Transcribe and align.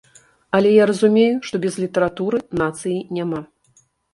Але 0.59 0.69
я 0.75 0.87
разумею, 0.91 1.35
што 1.49 1.55
без 1.67 1.77
літаратуры 1.85 2.43
нацыі 2.63 2.99
няма. 3.19 3.47